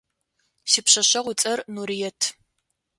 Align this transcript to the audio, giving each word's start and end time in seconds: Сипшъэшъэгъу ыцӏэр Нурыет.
Сипшъэшъэгъу 0.71 1.31
ыцӏэр 1.33 1.59
Нурыет. 1.73 2.21